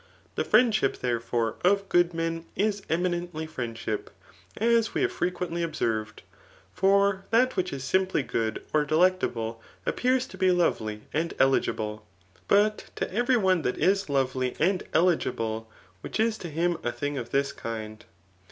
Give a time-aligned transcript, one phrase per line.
[0.33, 4.09] The friendship, therefore, of good men is eminently friendship,
[4.57, 6.23] as we have firequently observed.
[6.73, 12.03] For that which is simply good or delectable, appears to be lovely and eligible;
[12.47, 15.69] but to every one that is lovely and eligible
[16.01, 18.03] which is to him a thing of this kind.